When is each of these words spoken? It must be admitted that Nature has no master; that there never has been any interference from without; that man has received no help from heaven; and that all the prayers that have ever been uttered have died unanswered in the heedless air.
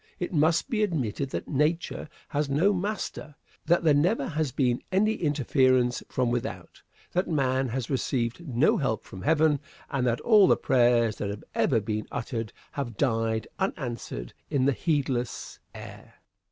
It 0.19 0.33
must 0.33 0.67
be 0.67 0.81
admitted 0.81 1.29
that 1.29 1.47
Nature 1.47 2.09
has 2.29 2.49
no 2.49 2.73
master; 2.73 3.35
that 3.67 3.83
there 3.83 3.93
never 3.93 4.29
has 4.29 4.51
been 4.51 4.81
any 4.91 5.13
interference 5.13 6.01
from 6.09 6.31
without; 6.31 6.81
that 7.11 7.27
man 7.27 7.67
has 7.69 7.87
received 7.87 8.41
no 8.47 8.77
help 8.77 9.03
from 9.03 9.21
heaven; 9.21 9.59
and 9.91 10.07
that 10.07 10.19
all 10.21 10.47
the 10.47 10.57
prayers 10.57 11.17
that 11.17 11.29
have 11.29 11.43
ever 11.53 11.79
been 11.79 12.07
uttered 12.11 12.51
have 12.71 12.97
died 12.97 13.47
unanswered 13.59 14.33
in 14.49 14.65
the 14.65 14.71
heedless 14.73 15.59
air. 15.75 16.15